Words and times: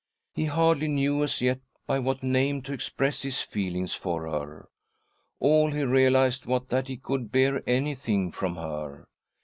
He 0.33 0.45
hardly 0.45 0.87
knew 0.87 1.21
as 1.21 1.41
yet 1.41 1.59
by 1.85 1.99
what 1.99 2.23
name 2.23 2.63
to 2.63 2.73
express 2.73 3.21
his 3.21 3.43
feelings 3.43 3.93
for 3.93 4.23
her; 4.31 4.67
all 5.39 5.69
he 5.69 5.83
realised 5.83 6.47
was 6.47 6.63
that 6.69 6.87
he 6.87 6.97
could 6.97 7.31
bear 7.31 7.61
anything 7.69 8.31
from 8.31 8.55
her. 8.55 9.05